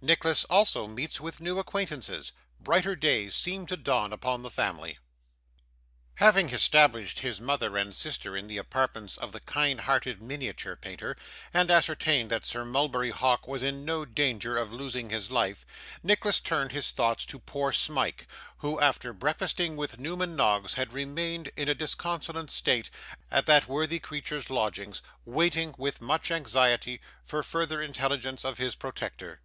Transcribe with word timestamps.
Nicholas 0.00 0.44
also 0.44 0.86
meets 0.86 1.20
with 1.20 1.40
new 1.40 1.58
Acquaintances. 1.58 2.30
Brighter 2.60 2.94
Days 2.94 3.34
seem 3.34 3.66
to 3.66 3.76
dawn 3.76 4.12
upon 4.12 4.44
the 4.44 4.48
Family 4.48 5.00
Having 6.14 6.50
established 6.50 7.18
his 7.18 7.40
mother 7.40 7.76
and 7.76 7.92
sister 7.92 8.36
in 8.36 8.46
the 8.46 8.58
apartments 8.58 9.16
of 9.16 9.32
the 9.32 9.40
kind 9.40 9.80
hearted 9.80 10.22
miniature 10.22 10.76
painter, 10.76 11.16
and 11.52 11.68
ascertained 11.68 12.30
that 12.30 12.46
Sir 12.46 12.64
Mulberry 12.64 13.10
Hawk 13.10 13.48
was 13.48 13.64
in 13.64 13.84
no 13.84 14.04
danger 14.04 14.56
of 14.56 14.72
losing 14.72 15.10
his 15.10 15.32
life, 15.32 15.66
Nicholas 16.00 16.38
turned 16.38 16.70
his 16.70 16.92
thoughts 16.92 17.26
to 17.26 17.40
poor 17.40 17.72
Smike, 17.72 18.28
who, 18.58 18.78
after 18.78 19.12
breakfasting 19.12 19.76
with 19.76 19.98
Newman 19.98 20.36
Noggs, 20.36 20.74
had 20.74 20.92
remained, 20.92 21.50
in 21.56 21.68
a 21.68 21.74
disconsolate 21.74 22.52
state, 22.52 22.88
at 23.32 23.46
that 23.46 23.66
worthy 23.66 23.98
creature's 23.98 24.48
lodgings, 24.48 25.02
waiting, 25.24 25.74
with 25.76 26.00
much 26.00 26.30
anxiety, 26.30 27.00
for 27.24 27.42
further 27.42 27.82
intelligence 27.82 28.44
of 28.44 28.58
his 28.58 28.76
protector. 28.76 29.40